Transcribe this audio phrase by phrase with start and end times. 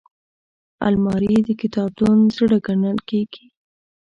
[0.87, 3.45] الماري د کتابتون زړه ګڼل کېږي